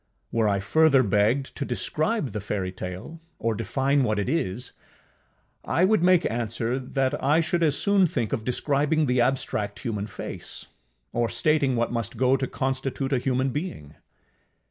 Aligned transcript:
Were 0.31 0.47
I 0.49 0.59
further 0.59 1.03
begged 1.03 1.55
to 1.57 1.63
describe 1.63 2.31
the 2.31 2.41
fairytale, 2.41 3.21
or 3.37 3.53
define 3.53 4.03
what 4.03 4.17
it 4.17 4.27
is, 4.27 4.71
I 5.63 5.85
would 5.85 6.01
make 6.01 6.25
answer, 6.27 6.79
that 6.79 7.23
I 7.23 7.39
should 7.39 7.61
as 7.61 7.77
soon 7.77 8.07
think 8.07 8.33
of 8.33 8.43
describing 8.43 9.05
the 9.05 9.21
abstract 9.21 9.81
human 9.81 10.07
face, 10.07 10.65
or 11.13 11.29
stating 11.29 11.75
what 11.75 11.91
must 11.93 12.17
go 12.17 12.35
to 12.35 12.47
constitute 12.47 13.13
a 13.13 13.19
human 13.19 13.51
being. 13.51 13.93